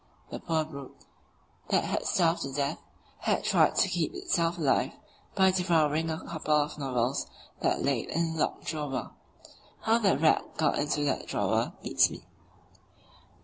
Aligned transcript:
The 0.31 0.39
poor 0.39 0.65
brute, 0.65 0.97
that 1.67 1.83
had 1.83 2.07
starved 2.07 2.41
to 2.41 2.51
death, 2.51 2.79
had 3.19 3.43
tried 3.43 3.75
to 3.75 3.87
keep 3.87 4.15
itself 4.15 4.57
alive 4.57 4.93
by 5.35 5.51
devouring 5.51 6.09
a 6.09 6.19
couple 6.27 6.55
of 6.55 6.79
novels 6.79 7.27
that 7.59 7.83
lay 7.83 7.99
in 8.07 8.33
a 8.35 8.39
locked 8.39 8.65
drawer. 8.65 9.11
How 9.81 9.99
the 9.99 10.17
rat 10.17 10.57
got 10.57 10.79
into 10.79 11.03
that 11.05 11.27
drawer 11.27 11.73
beats 11.83 12.09
me. 12.09 12.25